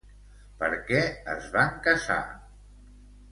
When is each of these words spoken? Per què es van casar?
Per 0.61 0.69
què 0.87 1.01
es 1.33 1.49
van 1.57 1.77
casar? 1.89 2.19